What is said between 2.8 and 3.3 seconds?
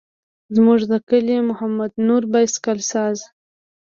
ساز.